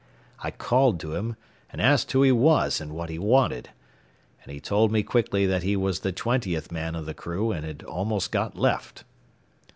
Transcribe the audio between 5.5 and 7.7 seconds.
he was the twentieth man of the crew and